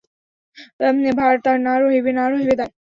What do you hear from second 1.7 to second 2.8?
রহিবে, না রহিবে দায়।